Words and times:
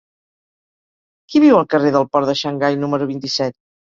Qui 1.31 1.41
viu 1.43 1.57
al 1.57 1.67
carrer 1.73 1.91
del 1.97 2.07
Port 2.15 2.31
de 2.31 2.35
Xangai 2.39 2.79
número 2.85 3.09
vint-i-set? 3.13 3.57